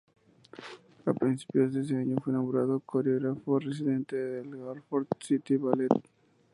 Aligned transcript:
A 1.05 1.13
principios 1.13 1.75
de 1.75 1.81
ese 1.81 1.95
año 1.95 2.15
fue 2.23 2.33
nombrado 2.33 2.79
coreógrafo 2.79 3.59
residente 3.59 4.15
del 4.15 4.51
Hartford 4.67 5.05
City 5.19 5.57
Ballet. 5.57 5.91